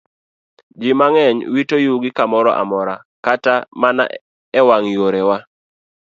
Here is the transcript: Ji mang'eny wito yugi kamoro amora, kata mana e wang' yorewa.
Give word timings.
Ji 0.79 0.89
mang'eny 0.99 1.39
wito 1.53 1.75
yugi 1.85 2.09
kamoro 2.17 2.51
amora, 2.61 2.95
kata 3.25 3.53
mana 3.81 4.03
e 4.59 4.61
wang' 4.67 4.89
yorewa. 4.95 5.37